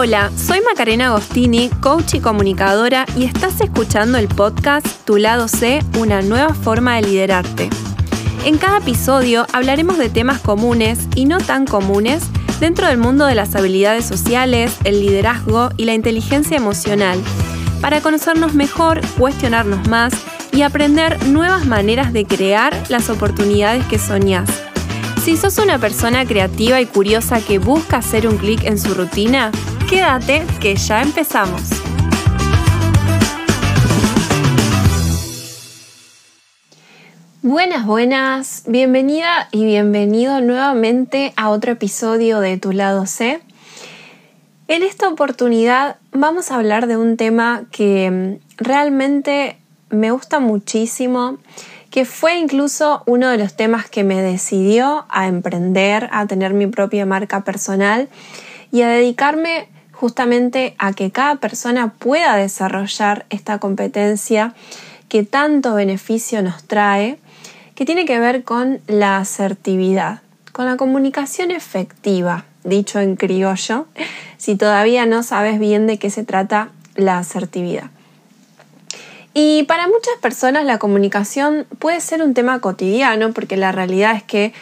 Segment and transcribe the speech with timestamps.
[0.00, 5.80] Hola, soy Macarena Agostini, coach y comunicadora, y estás escuchando el podcast Tu lado C,
[5.98, 7.68] una nueva forma de liderarte.
[8.44, 12.22] En cada episodio hablaremos de temas comunes y no tan comunes
[12.60, 17.20] dentro del mundo de las habilidades sociales, el liderazgo y la inteligencia emocional,
[17.80, 20.14] para conocernos mejor, cuestionarnos más
[20.52, 24.48] y aprender nuevas maneras de crear las oportunidades que soñás.
[25.24, 29.50] Si sos una persona creativa y curiosa que busca hacer un clic en su rutina,
[29.88, 31.62] quédate que ya empezamos.
[37.40, 43.40] Buenas, buenas, bienvenida y bienvenido nuevamente a otro episodio de Tu lado C.
[44.66, 49.56] En esta oportunidad vamos a hablar de un tema que mm, realmente
[49.88, 51.38] me gusta muchísimo
[51.90, 56.66] que fue incluso uno de los temas que me decidió a emprender, a tener mi
[56.66, 58.10] propia marca personal
[58.70, 59.68] y a dedicarme
[59.98, 64.54] justamente a que cada persona pueda desarrollar esta competencia
[65.08, 67.18] que tanto beneficio nos trae,
[67.74, 70.20] que tiene que ver con la asertividad,
[70.52, 73.86] con la comunicación efectiva, dicho en criollo,
[74.36, 77.90] si todavía no sabes bien de qué se trata la asertividad.
[79.34, 84.22] Y para muchas personas la comunicación puede ser un tema cotidiano porque la realidad es
[84.22, 84.52] que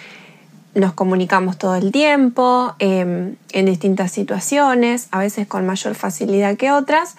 [0.76, 6.70] nos comunicamos todo el tiempo, em, en distintas situaciones, a veces con mayor facilidad que
[6.70, 7.16] otras,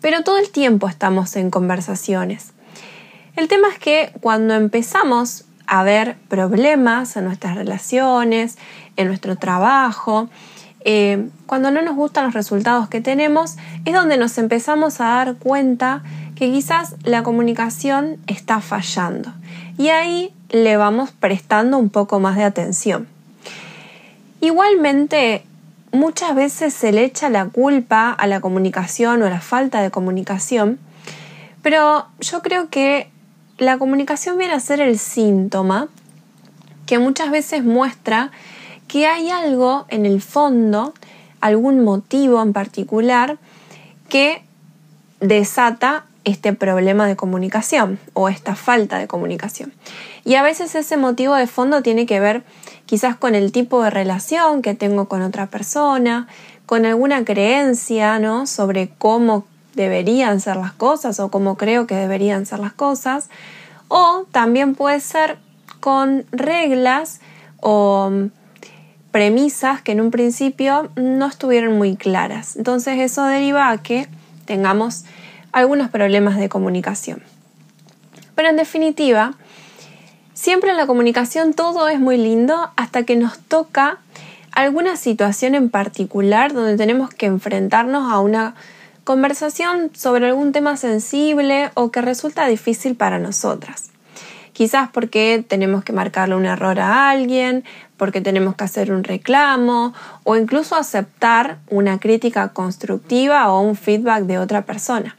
[0.00, 2.52] pero todo el tiempo estamos en conversaciones.
[3.34, 8.58] El tema es que cuando empezamos a ver problemas en nuestras relaciones,
[8.96, 10.30] en nuestro trabajo,
[10.84, 15.34] eh, cuando no nos gustan los resultados que tenemos, es donde nos empezamos a dar
[15.34, 16.02] cuenta
[16.36, 19.32] que quizás la comunicación está fallando.
[19.76, 23.08] Y ahí le vamos prestando un poco más de atención.
[24.40, 25.44] Igualmente,
[25.92, 29.90] muchas veces se le echa la culpa a la comunicación o a la falta de
[29.90, 30.78] comunicación,
[31.62, 33.10] pero yo creo que
[33.58, 35.88] la comunicación viene a ser el síntoma
[36.86, 38.30] que muchas veces muestra
[38.88, 40.94] que hay algo en el fondo,
[41.40, 43.38] algún motivo en particular,
[44.08, 44.42] que
[45.20, 49.72] desata este problema de comunicación o esta falta de comunicación.
[50.24, 52.42] Y a veces ese motivo de fondo tiene que ver
[52.86, 56.28] quizás con el tipo de relación que tengo con otra persona,
[56.66, 58.46] con alguna creencia, ¿no?
[58.46, 59.44] sobre cómo
[59.74, 63.30] deberían ser las cosas o cómo creo que deberían ser las cosas,
[63.88, 65.38] o también puede ser
[65.80, 67.20] con reglas
[67.60, 68.10] o
[69.10, 72.56] premisas que en un principio no estuvieron muy claras.
[72.56, 74.08] Entonces eso deriva a que
[74.44, 75.04] tengamos
[75.52, 77.22] algunos problemas de comunicación.
[78.34, 79.34] Pero en definitiva,
[80.34, 83.98] siempre en la comunicación todo es muy lindo hasta que nos toca
[84.52, 88.54] alguna situación en particular donde tenemos que enfrentarnos a una
[89.04, 93.90] conversación sobre algún tema sensible o que resulta difícil para nosotras.
[94.52, 97.64] Quizás porque tenemos que marcarle un error a alguien,
[97.96, 99.94] porque tenemos que hacer un reclamo
[100.24, 105.16] o incluso aceptar una crítica constructiva o un feedback de otra persona.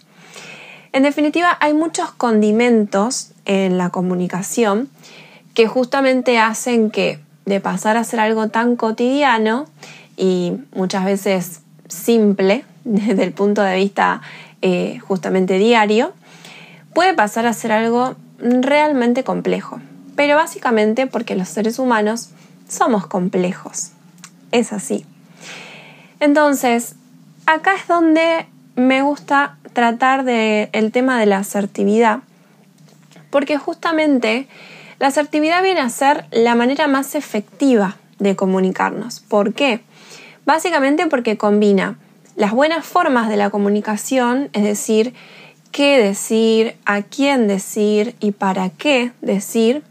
[0.94, 4.90] En definitiva, hay muchos condimentos en la comunicación
[5.54, 9.66] que justamente hacen que de pasar a ser algo tan cotidiano
[10.18, 14.22] y muchas veces simple desde el punto de vista
[14.62, 16.14] eh, justamente diario,
[16.94, 19.80] puede pasar a ser algo realmente complejo.
[20.16, 22.30] Pero básicamente porque los seres humanos
[22.68, 23.92] somos complejos.
[24.52, 25.06] Es así.
[26.20, 26.96] Entonces,
[27.46, 28.46] acá es donde
[28.88, 32.20] me gusta tratar del el tema de la asertividad,
[33.30, 34.48] porque justamente
[35.00, 39.20] la asertividad viene a ser la manera más efectiva de comunicarnos.
[39.20, 39.82] ¿Por qué?
[40.46, 41.98] Básicamente porque combina
[42.36, 45.14] las buenas formas de la comunicación, es decir,
[45.72, 49.84] qué decir, a quién decir y para qué decir,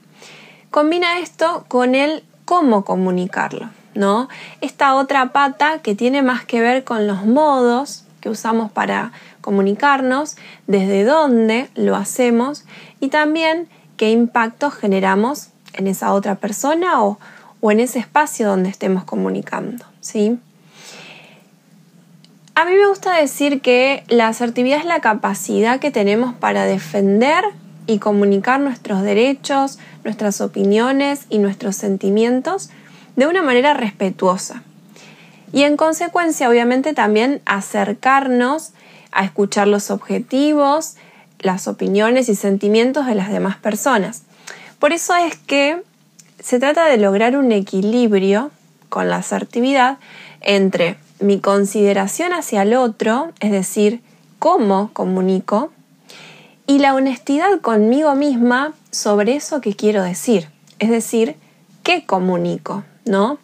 [0.70, 4.28] combina esto con el cómo comunicarlo, ¿no?
[4.60, 10.36] Esta otra pata que tiene más que ver con los modos que usamos para comunicarnos,
[10.66, 12.64] desde dónde lo hacemos
[13.00, 17.18] y también qué impacto generamos en esa otra persona o,
[17.60, 19.84] o en ese espacio donde estemos comunicando.
[20.00, 20.38] ¿sí?
[22.54, 27.44] A mí me gusta decir que la asertividad es la capacidad que tenemos para defender
[27.86, 32.70] y comunicar nuestros derechos, nuestras opiniones y nuestros sentimientos
[33.16, 34.62] de una manera respetuosa.
[35.52, 38.72] Y en consecuencia, obviamente, también acercarnos
[39.12, 40.96] a escuchar los objetivos,
[41.38, 44.22] las opiniones y sentimientos de las demás personas.
[44.78, 45.82] Por eso es que
[46.38, 48.50] se trata de lograr un equilibrio
[48.88, 49.98] con la asertividad
[50.40, 54.00] entre mi consideración hacia el otro, es decir,
[54.38, 55.70] cómo comunico,
[56.66, 60.48] y la honestidad conmigo misma sobre eso que quiero decir,
[60.78, 61.36] es decir,
[61.82, 63.38] qué comunico, ¿no?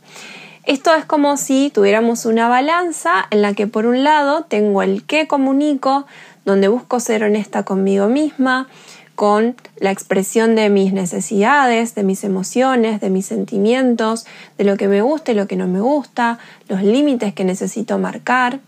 [0.67, 5.05] Esto es como si tuviéramos una balanza en la que por un lado tengo el
[5.05, 6.07] qué comunico,
[6.45, 8.67] donde busco ser honesta conmigo misma,
[9.15, 14.27] con la expresión de mis necesidades, de mis emociones, de mis sentimientos,
[14.59, 17.99] de lo que me gusta y lo que no me gusta, los límites que necesito
[17.99, 18.59] marcar,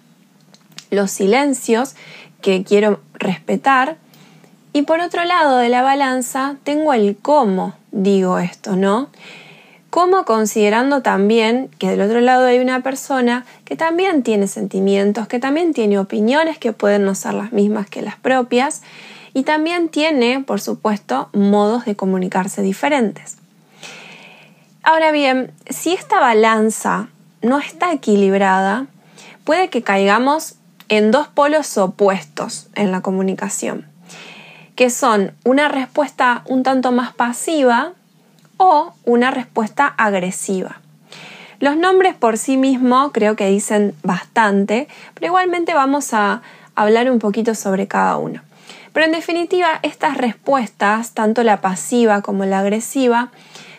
[0.93, 1.97] los silencios
[2.41, 3.97] que quiero respetar.
[4.73, 9.09] Y por otro lado de la balanza tengo el cómo digo esto, ¿no?
[9.91, 15.39] Cómo considerando también que del otro lado hay una persona que también tiene sentimientos, que
[15.39, 18.83] también tiene opiniones que pueden no ser las mismas que las propias
[19.33, 23.39] y también tiene, por supuesto, modos de comunicarse diferentes.
[24.83, 27.09] Ahora bien, si esta balanza
[27.41, 28.87] no está equilibrada,
[29.45, 30.57] puede que caigamos
[30.89, 33.87] en dos polos opuestos en la comunicación,
[34.77, 37.93] que son una respuesta un tanto más pasiva
[38.59, 40.81] o una respuesta agresiva.
[41.61, 46.43] Los nombres por sí mismos creo que dicen bastante, pero igualmente vamos a
[46.77, 48.43] hablar un poquito sobre cada uno.
[48.93, 53.31] Pero en definitiva, estas respuestas, tanto la pasiva como la agresiva,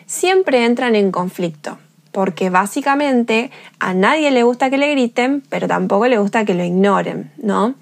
[0.06, 1.78] siempre entran en conflicto,
[2.12, 6.64] porque básicamente a nadie le gusta que le griten, pero tampoco le gusta que lo
[6.64, 7.74] ignoren, ¿no?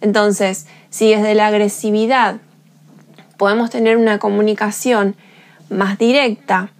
[0.00, 2.36] Entonces, si desde la agresividad
[3.36, 5.16] podemos tener una comunicación
[5.70, 6.70] más directa,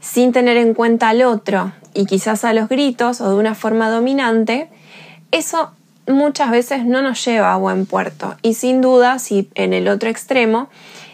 [0.00, 3.90] sin tener en cuenta al otro y quizás a los gritos o de una forma
[3.90, 4.68] dominante,
[5.30, 5.72] eso
[6.06, 10.08] muchas veces no nos lleva a buen puerto y sin duda si en el otro
[10.08, 10.68] extremo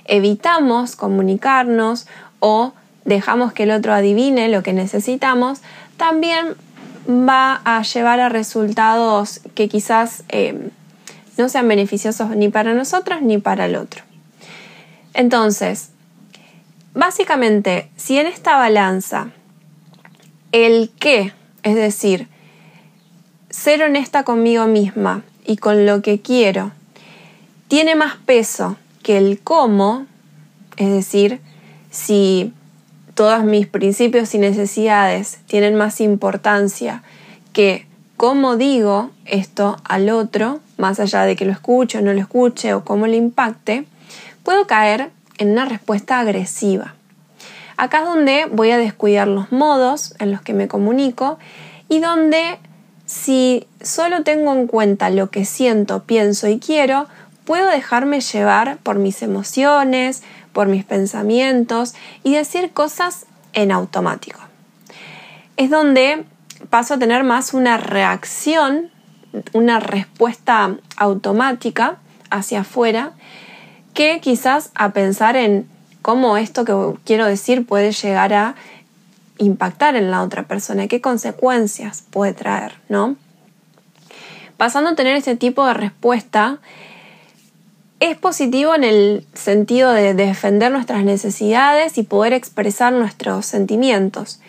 [0.04, 2.06] evitamos comunicarnos
[2.40, 2.72] o
[3.04, 5.60] dejamos que el otro adivine lo que necesitamos,
[5.96, 6.54] también
[7.08, 10.70] va a llevar a resultados que quizás eh,
[11.36, 14.02] no sean beneficiosos ni para nosotros ni para el otro.
[15.14, 15.90] Entonces,
[16.96, 19.28] básicamente, si en esta balanza
[20.50, 21.32] el qué,
[21.62, 22.26] es decir,
[23.50, 26.72] ser honesta conmigo misma y con lo que quiero
[27.68, 30.06] tiene más peso que el cómo,
[30.76, 31.40] es decir,
[31.90, 32.52] si
[33.14, 37.02] todos mis principios y necesidades tienen más importancia
[37.52, 42.20] que cómo digo esto al otro, más allá de que lo escuche o no lo
[42.20, 43.84] escuche o cómo le impacte,
[44.42, 46.94] puedo caer en una respuesta agresiva.
[47.76, 51.38] Acá es donde voy a descuidar los modos en los que me comunico
[51.88, 52.58] y donde
[53.04, 57.06] si solo tengo en cuenta lo que siento, pienso y quiero,
[57.44, 60.22] puedo dejarme llevar por mis emociones,
[60.52, 61.94] por mis pensamientos
[62.24, 64.40] y decir cosas en automático.
[65.56, 66.24] Es donde
[66.70, 68.90] paso a tener más una reacción,
[69.52, 71.98] una respuesta automática
[72.30, 73.12] hacia afuera,
[73.96, 75.66] que quizás a pensar en
[76.02, 78.54] cómo esto que quiero decir puede llegar a
[79.38, 83.16] impactar en la otra persona, qué consecuencias puede traer, ¿no?
[84.58, 86.58] Pasando a tener este tipo de respuesta,
[87.98, 94.40] es positivo en el sentido de defender nuestras necesidades y poder expresar nuestros sentimientos.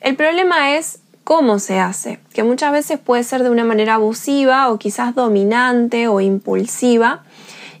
[0.00, 4.70] El problema es cómo se hace, que muchas veces puede ser de una manera abusiva
[4.70, 7.24] o quizás dominante o impulsiva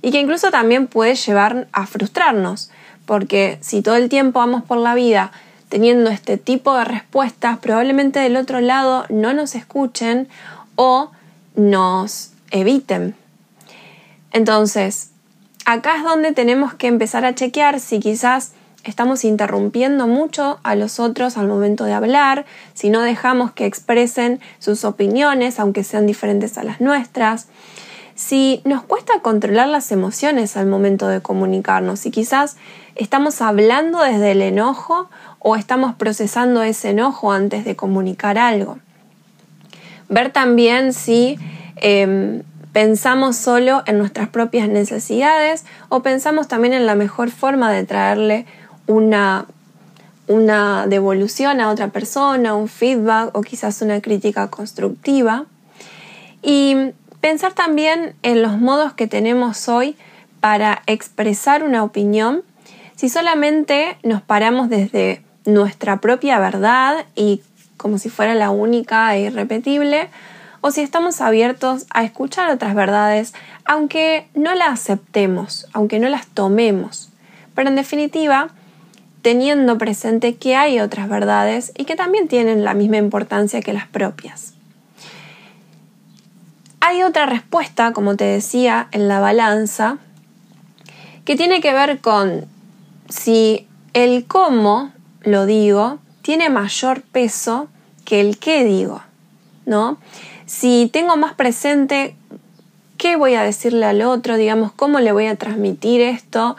[0.02, 2.70] y que incluso también puede llevar a frustrarnos,
[3.06, 5.32] porque si todo el tiempo vamos por la vida
[5.68, 10.28] teniendo este tipo de respuestas, probablemente del otro lado no nos escuchen
[10.76, 11.10] o
[11.54, 13.14] nos eviten.
[14.32, 15.10] Entonces,
[15.64, 18.52] acá es donde tenemos que empezar a chequear si quizás
[18.84, 24.40] estamos interrumpiendo mucho a los otros al momento de hablar, si no dejamos que expresen
[24.58, 27.48] sus opiniones, aunque sean diferentes a las nuestras,
[28.18, 32.56] si nos cuesta controlar las emociones al momento de comunicarnos, si quizás
[32.96, 35.08] estamos hablando desde el enojo
[35.38, 38.80] o estamos procesando ese enojo antes de comunicar algo.
[40.08, 41.38] Ver también si
[41.76, 47.84] em, pensamos solo en nuestras propias necesidades o pensamos también en la mejor forma de
[47.84, 48.46] traerle
[48.88, 49.46] una,
[50.26, 55.44] una devolución a otra persona, un feedback o quizás una crítica constructiva.
[56.42, 59.96] Y pensar también en los modos que tenemos hoy
[60.40, 62.42] para expresar una opinión
[62.96, 67.42] si solamente nos paramos desde nuestra propia verdad y
[67.76, 70.08] como si fuera la única e irrepetible,
[70.60, 73.32] o si estamos abiertos a escuchar otras verdades,
[73.64, 77.10] aunque no las aceptemos, aunque no las tomemos.
[77.54, 78.48] Pero en definitiva,
[79.22, 83.86] teniendo presente que hay otras verdades y que también tienen la misma importancia que las
[83.86, 84.54] propias.
[86.88, 89.98] Hay otra respuesta, como te decía, en la balanza,
[91.26, 92.46] que tiene que ver con
[93.10, 94.90] si el cómo
[95.20, 97.68] lo digo tiene mayor peso
[98.06, 99.02] que el qué digo,
[99.66, 99.98] ¿no?
[100.46, 102.16] Si tengo más presente
[102.96, 106.56] qué voy a decirle al otro, digamos, cómo le voy a transmitir esto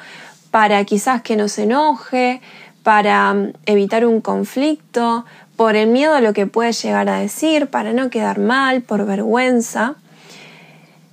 [0.51, 2.39] para quizás que no se enoje,
[2.83, 7.65] para mm, evitar un conflicto, por el miedo a lo que puede llegar a decir,
[7.65, 9.95] para no quedar mal, por vergüenza.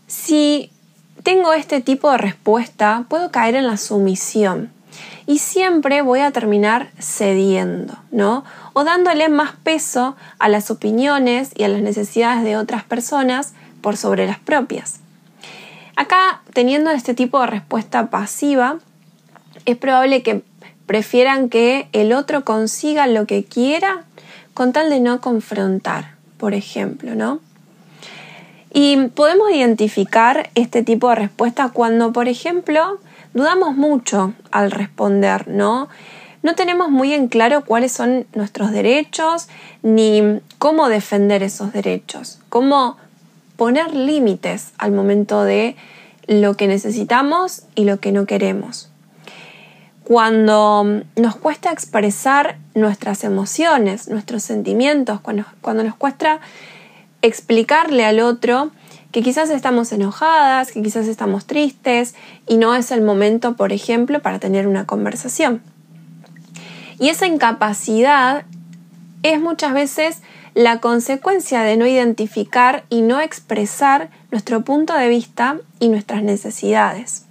[0.06, 0.70] Si
[1.22, 4.70] tengo este tipo de respuesta, puedo caer en la sumisión
[5.26, 8.44] y siempre voy a terminar cediendo, ¿no?
[8.72, 13.96] O dándole más peso a las opiniones y a las necesidades de otras personas por
[13.96, 15.00] sobre las propias.
[15.96, 18.78] Acá, teniendo este tipo de respuesta pasiva,
[19.64, 20.42] es probable que
[20.86, 24.04] prefieran que el otro consiga lo que quiera
[24.54, 27.40] con tal de no confrontar, por ejemplo, ¿no?
[28.72, 32.98] Y podemos identificar este tipo de respuesta cuando, por ejemplo,
[33.32, 35.88] dudamos mucho al responder, ¿no?
[36.42, 39.48] No tenemos muy en claro cuáles son nuestros derechos
[39.82, 42.96] ni cómo defender esos derechos, cómo
[43.56, 45.76] poner límites al momento de
[46.28, 48.90] lo que necesitamos y lo que no queremos.
[50.04, 56.40] Cuando nos cuesta expresar nuestras emociones, nuestros sentimientos, cuando, cuando nos cuesta
[57.26, 58.70] explicarle al otro
[59.12, 62.14] que quizás estamos enojadas, que quizás estamos tristes
[62.46, 65.62] y no es el momento, por ejemplo, para tener una conversación.
[66.98, 68.44] Y esa incapacidad
[69.22, 70.22] es muchas veces
[70.54, 77.26] la consecuencia de no identificar y no expresar nuestro punto de vista y nuestras necesidades.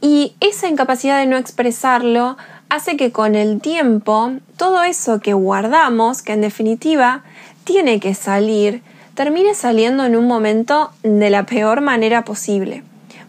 [0.00, 2.36] Y esa incapacidad de no expresarlo
[2.68, 7.24] hace que con el tiempo todo eso que guardamos, que en definitiva
[7.68, 8.80] tiene que salir,
[9.14, 12.82] termine saliendo en un momento de la peor manera posible.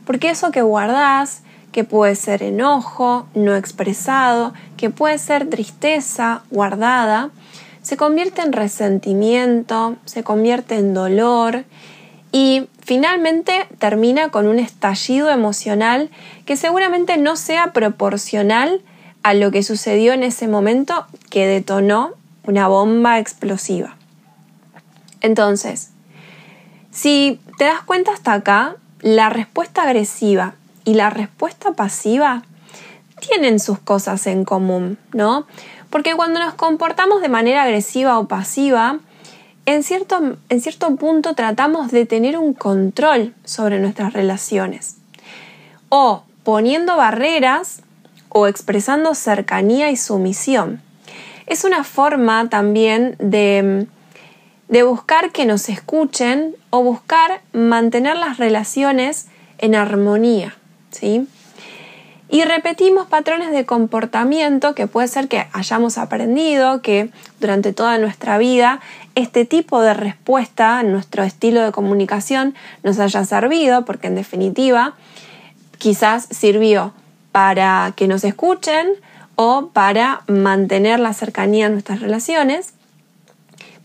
[0.05, 1.41] Porque eso que guardás,
[1.74, 7.31] que puede ser enojo no expresado, que puede ser tristeza guardada,
[7.81, 11.65] se convierte en resentimiento, se convierte en dolor
[12.31, 16.10] y finalmente termina con un estallido emocional
[16.46, 18.81] que seguramente no sea proporcional
[19.22, 22.12] a lo que sucedió en ese momento que detonó
[22.43, 23.98] una bomba explosiva.
[25.21, 25.91] Entonces,
[26.91, 32.43] si te das cuenta hasta acá, la respuesta agresiva y la respuesta pasiva
[33.19, 35.45] tienen sus cosas en común, ¿no?
[35.89, 38.99] Porque cuando nos comportamos de manera agresiva o pasiva,
[39.65, 44.97] en cierto, en cierto punto tratamos de tener un control sobre nuestras relaciones.
[45.89, 47.81] O poniendo barreras
[48.29, 50.81] o expresando cercanía y sumisión.
[51.47, 53.88] Es una forma también de,
[54.69, 60.55] de buscar que nos escuchen o buscar mantener las relaciones en armonía.
[60.91, 61.27] ¿sí?
[62.29, 67.09] Y repetimos patrones de comportamiento que puede ser que hayamos aprendido, que
[67.39, 68.79] durante toda nuestra vida
[69.15, 74.93] este tipo de respuesta, nuestro estilo de comunicación, nos haya servido, porque en definitiva
[75.79, 76.93] quizás sirvió
[77.31, 78.88] para que nos escuchen
[79.35, 82.73] o para mantener la cercanía en nuestras relaciones,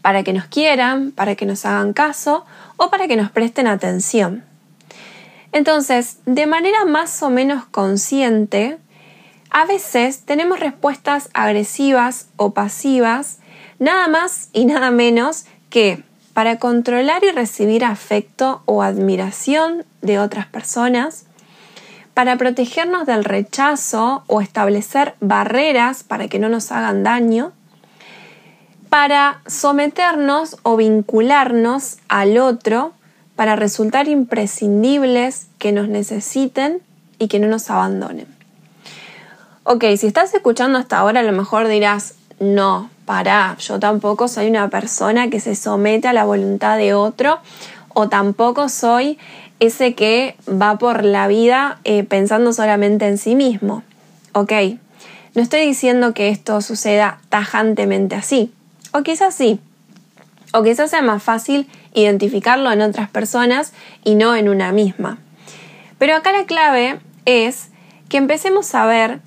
[0.05, 2.45] para que nos quieran, para que nos hagan caso
[2.77, 4.45] o para que nos presten atención.
[5.51, 8.77] Entonces, de manera más o menos consciente,
[9.49, 13.39] a veces tenemos respuestas agresivas o pasivas,
[13.79, 16.03] nada más y nada menos que
[16.35, 21.25] para controlar y recibir afecto o admiración de otras personas,
[22.13, 27.53] para protegernos del rechazo o establecer barreras para que no nos hagan daño,
[28.95, 32.93] para someternos o vincularnos al otro
[33.35, 36.81] para resultar imprescindibles, que nos necesiten
[37.19, 38.29] y que no nos abandonen.
[39.65, 44.47] Ok, si estás escuchando hasta ahora, a lo mejor dirás, no, para, yo tampoco soy
[44.47, 47.41] una persona que se somete a la voluntad de otro
[47.95, 49.19] o tampoco soy
[49.59, 53.83] ese que va por la vida eh, pensando solamente en sí mismo.
[54.35, 54.53] Ok,
[55.35, 58.54] no estoy diciendo que esto suceda tajantemente así,
[58.95, 59.59] o quizás sí,
[60.53, 63.73] o quizás sea más fácil identificarlo en otras personas
[64.05, 65.19] y no en una misma.
[65.99, 67.71] Pero acá la clave es
[68.09, 69.19] que empecemos a ver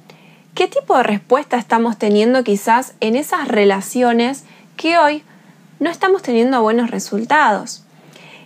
[0.56, 4.46] qué tipo de respuesta estamos teniendo quizás en esas relaciones
[4.78, 5.22] que hoy
[5.80, 7.84] no estamos teniendo buenos resultados.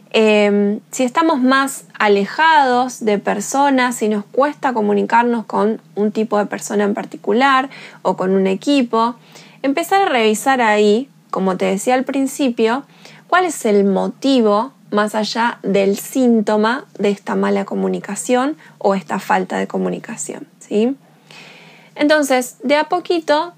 [0.09, 6.47] Em, si estamos más alejados de personas, si nos cuesta comunicarnos con un tipo de
[6.47, 7.69] persona en particular
[8.01, 9.15] o con un equipo,
[9.61, 12.83] empezar a revisar ahí, como te decía al principio,
[13.27, 19.57] cuál es el motivo más allá del síntoma de esta mala comunicación o esta falta
[19.57, 20.47] de comunicación.
[20.59, 20.95] ¿sí?
[21.95, 23.53] Entonces, de a poquito,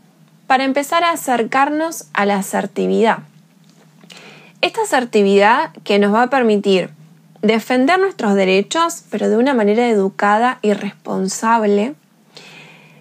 [0.48, 3.20] para empezar a acercarnos a la asertividad.
[4.62, 6.92] Esta asertividad que nos va a permitir
[7.42, 11.96] defender nuestros derechos, pero de una manera educada y responsable,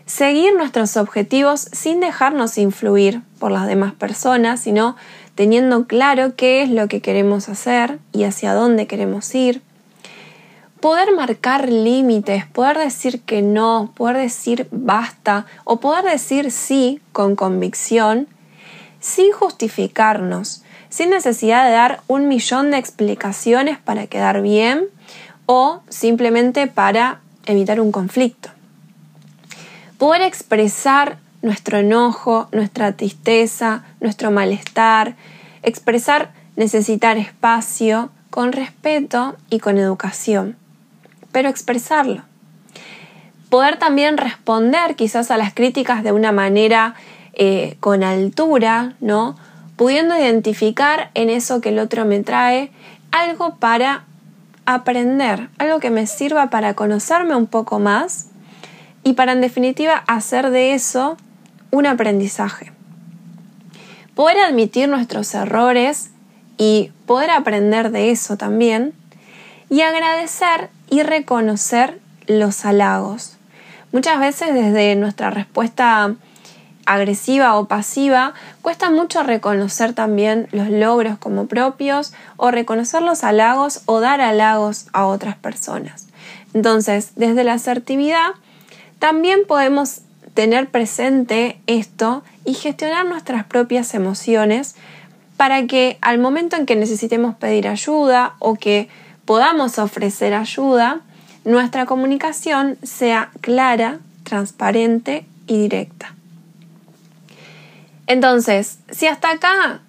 [0.06, 4.94] seguir nuestros objetivos sin dejarnos influir por las demás personas, sino
[5.34, 9.62] teniendo claro qué es lo que queremos hacer y hacia dónde queremos ir.
[10.78, 17.34] Poder marcar límites, poder decir que no, poder decir basta o poder decir sí con
[17.34, 18.28] convicción,
[19.00, 24.84] sin justificarnos, sin necesidad de dar un millón de explicaciones para quedar bien
[25.46, 28.50] o simplemente para evitar un conflicto.
[29.98, 35.16] Poder expresar nuestro enojo, nuestra tristeza, nuestro malestar,
[35.62, 40.56] expresar necesitar espacio con respeto y con educación,
[41.32, 42.22] pero expresarlo.
[43.50, 46.94] Poder también responder quizás a las críticas de una manera
[47.34, 49.36] eh, con altura, ¿no?
[49.76, 52.70] Pudiendo identificar en eso que el otro me trae
[53.10, 54.04] algo para
[54.64, 58.28] aprender, algo que me sirva para conocerme un poco más
[59.02, 61.16] y para en definitiva hacer de eso
[61.72, 62.70] un aprendizaje.
[64.14, 66.10] Poder admitir nuestros errores
[66.58, 68.92] y poder aprender de eso también.
[69.68, 73.38] Y agradecer y reconocer los halagos.
[73.90, 76.14] Muchas veces desde nuestra respuesta
[76.84, 83.82] agresiva o pasiva, cuesta mucho reconocer también los logros como propios o reconocer los halagos
[83.86, 86.08] o dar halagos a otras personas.
[86.54, 88.32] Entonces, desde la asertividad,
[88.98, 90.02] también podemos
[90.34, 94.76] tener presente esto y gestionar nuestras propias emociones
[95.36, 98.88] para que al momento en que necesitemos pedir ayuda o que
[99.24, 101.00] podamos ofrecer ayuda,
[101.44, 106.14] nuestra comunicación sea clara, transparente y directa.
[108.06, 109.80] Entonces, si hasta acá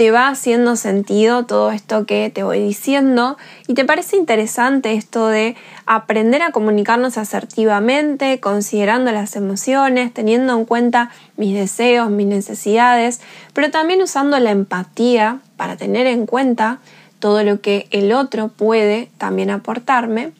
[0.00, 3.36] te va haciendo sentido todo esto que te voy diciendo
[3.66, 10.64] y te parece interesante esto de aprender a comunicarnos asertivamente, considerando las emociones, teniendo en
[10.64, 13.20] cuenta mis deseos, mis necesidades,
[13.52, 16.78] pero también usando la empatía para tener en cuenta
[17.18, 20.32] todo lo que el otro puede también aportarme.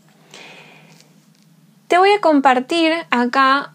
[1.87, 3.73] Te voy a compartir acá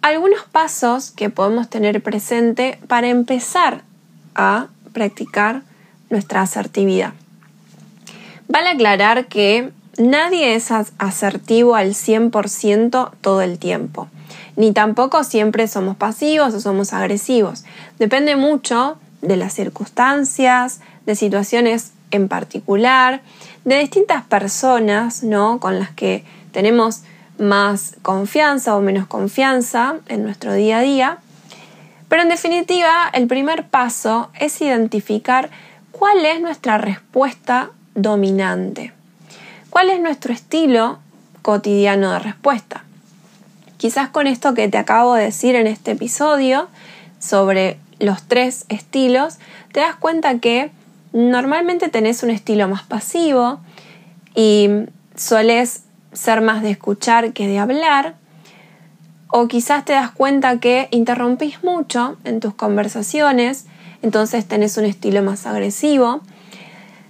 [0.00, 3.82] algunos pasos que podemos tener presente para empezar
[4.34, 5.62] a practicar
[6.10, 7.12] nuestra asertividad.
[8.48, 14.08] Vale aclarar que nadie es asertivo al 100% todo el tiempo,
[14.56, 17.64] ni tampoco siempre somos pasivos o somos agresivos.
[17.98, 23.22] Depende mucho de las circunstancias, de situaciones en particular,
[23.64, 25.60] de distintas personas, ¿no?
[25.60, 27.02] Con las que tenemos
[27.38, 31.18] más confianza o menos confianza en nuestro día a día
[32.12, 35.48] pero en definitiva, el primer paso es identificar
[35.92, 38.92] cuál es nuestra respuesta dominante,
[39.70, 40.98] cuál es nuestro estilo
[41.40, 42.84] cotidiano de respuesta.
[43.78, 46.68] Quizás con esto que te acabo de decir en este episodio
[47.18, 49.38] sobre los tres estilos,
[49.72, 50.70] te das cuenta que
[51.14, 53.58] normalmente tenés un estilo más pasivo
[54.34, 54.68] y
[55.16, 58.16] sueles ser más de escuchar que de hablar,
[59.32, 63.64] o quizás te das cuenta que interrumpís mucho en tus conversaciones,
[64.02, 66.20] entonces tenés un estilo más agresivo.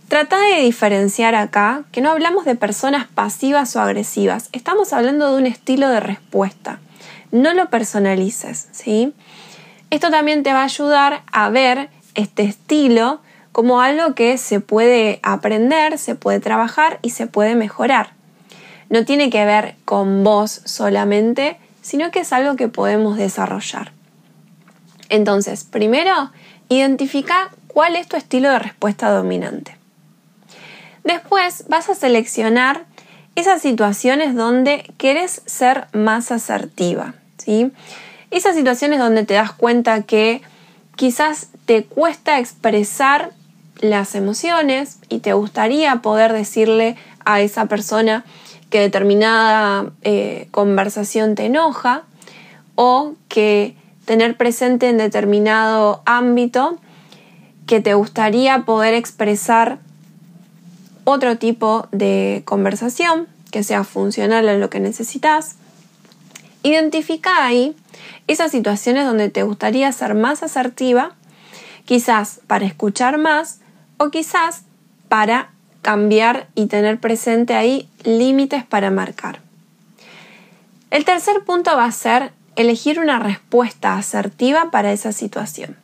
[0.07, 5.39] Trata de diferenciar acá que no hablamos de personas pasivas o agresivas, estamos hablando de
[5.39, 6.79] un estilo de respuesta.
[7.33, 9.13] No lo personalices, ¿sí?
[9.91, 15.19] Esto también te va a ayudar a ver este estilo como algo que se puede
[15.25, 18.13] aprender, se puede trabajar y se puede mejorar.
[18.91, 23.93] No tiene que ver con vos solamente, sino que es algo que podemos desarrollar.
[25.11, 26.31] Entonces, primero,
[26.71, 29.77] identifica cuál es tu estilo de respuesta dominante.
[31.05, 32.87] Después vas a seleccionar
[33.35, 37.15] esas situaciones donde quieres ser más asertiva.
[37.39, 37.73] ¿sí?
[38.31, 40.43] Esas situaciones donde te das cuenta que
[40.97, 43.33] quizás te cuesta expresar
[43.81, 48.25] las emociones y te gustaría poder decirle a esa persona
[48.73, 52.05] que determinada eh, conversación te enoja
[52.75, 56.79] o que tener presente en determinado ámbito
[57.67, 59.79] que te gustaría poder expresar
[61.05, 65.57] otro tipo de conversación que sea funcional a lo que necesitas.
[66.63, 67.77] Identifica ahí
[68.27, 71.13] esas situaciones donde te gustaría ser más asertiva,
[71.85, 73.61] quizás para escuchar más
[73.99, 74.63] o quizás
[75.11, 75.52] para
[75.83, 79.41] cambiar y tener presente ahí límites para marcar.
[80.91, 85.77] El tercer punto va a ser elegir una respuesta asertiva para esa situación.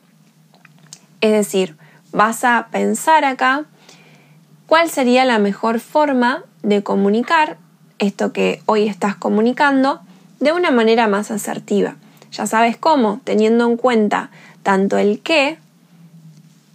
[1.21, 1.75] Es decir,
[2.11, 3.65] vas a pensar acá
[4.67, 7.57] cuál sería la mejor forma de comunicar
[7.97, 9.99] esto que hoy estás comunicando
[10.39, 11.95] de una manera más asertiva.
[12.31, 14.29] Ya sabes cómo, teniendo en cuenta
[14.63, 15.57] tanto el qué,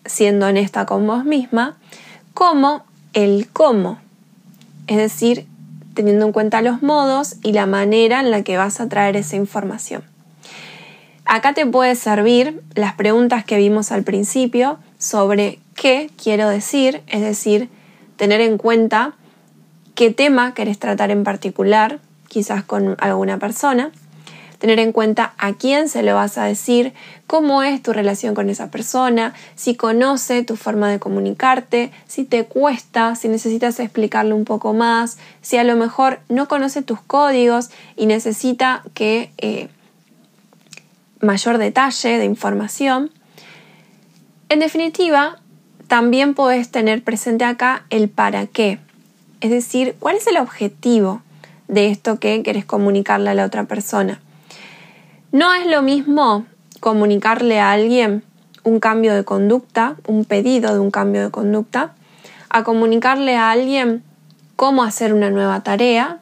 [0.04, 1.76] siendo honesta con vos misma,
[2.34, 2.84] como
[3.14, 3.98] el cómo.
[4.87, 5.46] Es decir,
[5.94, 9.37] teniendo en cuenta los modos y la manera en la que vas a traer esa
[9.37, 10.03] información.
[11.24, 17.22] Acá te puede servir las preguntas que vimos al principio sobre qué quiero decir, es
[17.22, 17.70] decir,
[18.16, 19.14] tener en cuenta
[19.94, 23.90] qué tema querés tratar en particular, quizás con alguna persona,
[24.64, 26.94] tener en cuenta a quién se lo vas a decir,
[27.27, 32.46] cómo es tu relación con esa persona, si conoce tu forma de comunicarte, si te
[32.46, 37.68] cuesta, si necesitas explicarle un poco más, si a lo mejor no conoce tus códigos
[37.94, 39.68] y necesita que eh,
[41.20, 43.11] mayor detalle de información.
[44.48, 45.40] En definitiva,
[45.88, 48.79] también puedes tener presente acá el para qué,
[49.42, 51.20] es decir, cuál es el objetivo
[51.68, 54.22] de esto que querés comunicarle a la otra persona.
[55.35, 56.47] No es lo mismo
[56.79, 58.23] comunicarle a alguien
[58.62, 61.97] un cambio de conducta, un pedido de un cambio de conducta,
[62.51, 64.05] a comunicarle a alguien
[64.55, 66.20] cómo hacer una nueva tarea,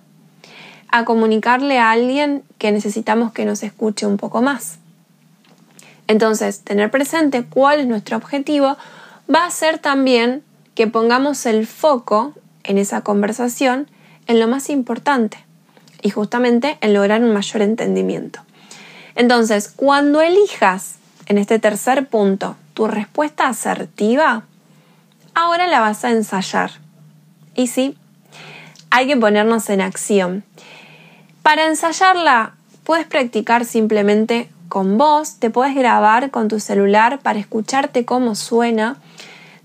[0.88, 4.78] a comunicarle a alguien que necesitamos que nos escuche un poco más.
[6.06, 8.78] Entonces, tener presente cuál es nuestro objetivo
[9.28, 10.42] va a hacer también
[10.74, 12.32] que pongamos el foco
[12.64, 13.88] en esa conversación
[14.26, 15.36] en lo más importante
[16.00, 18.40] y justamente en lograr un mayor entendimiento.
[19.14, 20.96] Entonces, cuando elijas
[21.26, 24.44] en este tercer punto tu respuesta asertiva,
[25.34, 26.70] ahora la vas a ensayar.
[27.54, 27.96] Y sí,
[28.90, 30.44] hay que ponernos en acción.
[31.42, 38.04] Para ensayarla, puedes practicar simplemente con voz, te puedes grabar con tu celular para escucharte
[38.04, 38.96] cómo suena.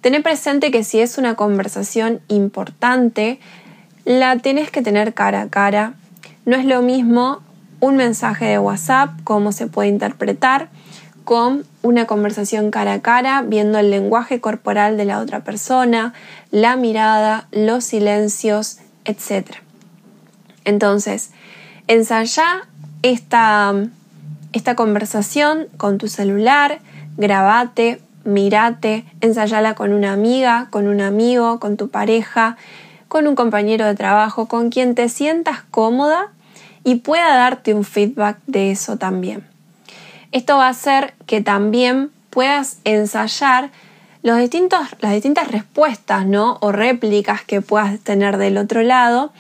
[0.02, 3.40] Tener presente que si es una conversación importante,
[4.04, 5.94] la tienes que tener cara a cara.
[6.46, 7.42] No es lo mismo
[7.80, 10.70] un mensaje de WhatsApp, cómo se puede interpretar,
[11.24, 16.14] con una conversación cara a cara, viendo el lenguaje corporal de la otra persona,
[16.52, 19.58] la mirada, los silencios, etc.
[20.64, 21.32] Entonces,
[21.88, 22.68] ensaya
[23.04, 23.74] esta,
[24.54, 26.80] esta conversación con tu celular,
[27.18, 32.56] grabate, mirate, ensayala con una amiga, con un amigo, con tu pareja,
[33.10, 36.32] con un compañero de trabajo, con quien te sientas cómoda
[36.88, 39.46] y pueda darte un feedback de eso también.
[40.32, 43.72] Esto va a hacer que también puedas ensayar
[44.22, 46.58] las distintas respuestas ¿no?
[46.62, 49.34] o réplicas que puedas tener del otro lado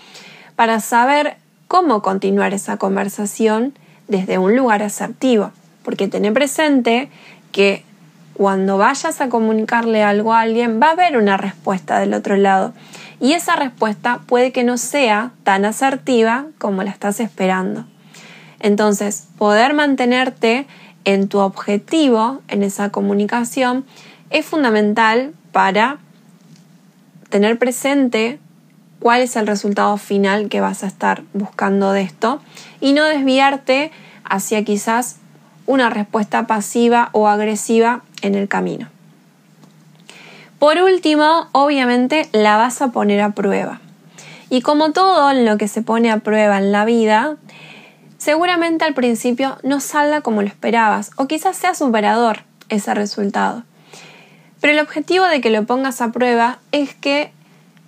[0.57, 1.37] para saber
[1.69, 3.73] cómo continuar esa conversación
[4.09, 5.51] desde un lugar asertivo.
[5.83, 7.09] Porque ten presente
[7.53, 7.85] que
[8.33, 12.73] cuando vayas a comunicarle algo a alguien va a haber una respuesta del otro lado
[13.19, 17.85] y esa respuesta puede que no sea tan asertiva como la estás esperando.
[18.59, 20.67] Entonces, poder mantenerte
[21.05, 23.85] en tu objetivo, en esa comunicación,
[24.29, 25.99] es fundamental para
[27.29, 28.39] tener presente
[28.99, 32.41] cuál es el resultado final que vas a estar buscando de esto
[32.81, 33.91] y no desviarte
[34.23, 35.17] hacia quizás
[35.65, 38.89] una respuesta pasiva o agresiva en el camino.
[40.59, 43.79] Por último, obviamente la vas a poner a prueba.
[44.49, 47.37] Y como todo lo que se pone a prueba en la vida,
[48.17, 52.39] seguramente al principio no salga como lo esperabas o quizás sea superador
[52.69, 53.63] ese resultado.
[54.59, 57.31] Pero el objetivo de que lo pongas a prueba es que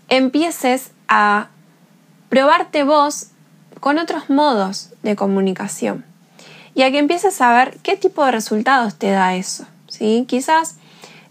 [0.07, 1.47] empieces a
[2.29, 3.27] probarte vos
[3.79, 6.05] con otros modos de comunicación
[6.75, 9.65] y a que empieces a ver qué tipo de resultados te da eso.
[9.87, 10.25] ¿sí?
[10.27, 10.75] Quizás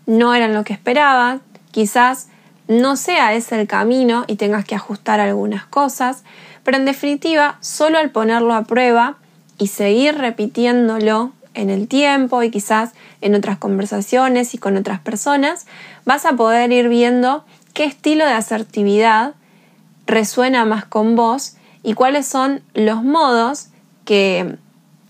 [0.09, 2.29] no eran lo que esperabas, quizás
[2.67, 6.25] no sea ese el camino y tengas que ajustar algunas cosas,
[6.65, 9.19] pero en definitiva, solo al ponerlo a prueba
[9.59, 15.67] y seguir repitiéndolo en el tiempo y quizás en otras conversaciones y con otras personas,
[16.07, 17.45] vas a poder ir viendo
[17.75, 19.35] qué estilo de asertividad
[20.07, 23.69] resuena más con vos y cuáles son los modos
[24.07, 24.57] que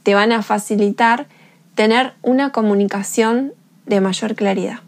[0.03, 1.29] te van a facilitar
[1.77, 3.53] tener una comunicación
[3.87, 4.81] de mayor claridad.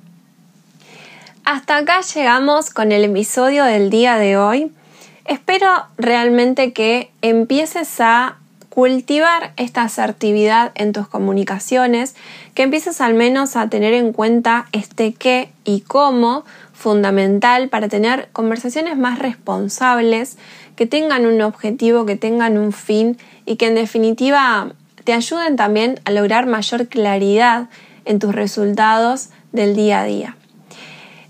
[1.53, 4.71] Hasta acá llegamos con el episodio del día de hoy.
[5.25, 5.67] Espero
[5.99, 12.15] realmente que empieces a cultivar esta asertividad en tus comunicaciones,
[12.55, 18.29] que empieces al menos a tener en cuenta este qué y cómo fundamental para tener
[18.33, 20.39] conversaciones más responsables,
[20.77, 24.69] que tengan un objetivo, que tengan un fin y que en definitiva
[25.03, 27.69] te ayuden también a lograr mayor claridad
[28.05, 30.37] en tus resultados del día a día.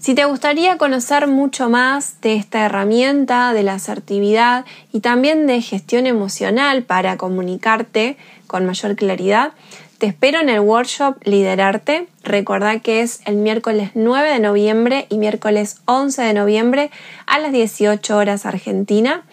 [0.01, 5.61] Si te gustaría conocer mucho más de esta herramienta, de la asertividad y también de
[5.61, 9.53] gestión emocional para comunicarte con mayor claridad,
[9.99, 12.09] te espero en el workshop Liderarte.
[12.25, 16.91] Recordá que es el miércoles 9 de noviembre y miércoles 11 de noviembre
[17.27, 19.25] a las 18 horas Argentina,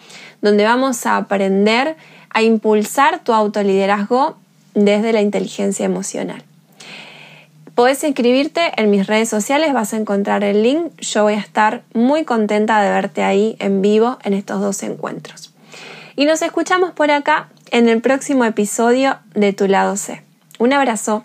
[0.42, 1.96] donde vamos a aprender
[2.28, 4.36] a impulsar tu autoliderazgo
[4.74, 6.44] desde la inteligencia emocional.
[7.78, 10.98] Podés inscribirte en mis redes sociales, vas a encontrar el link.
[10.98, 15.54] Yo voy a estar muy contenta de verte ahí en vivo en estos dos encuentros.
[16.16, 20.24] Y nos escuchamos por acá en el próximo episodio de Tu lado C.
[20.58, 21.24] Un abrazo.